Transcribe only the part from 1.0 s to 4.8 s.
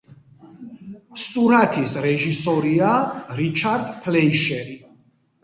სურათის რეჟისორია რიჩარდ ფლეიშერი.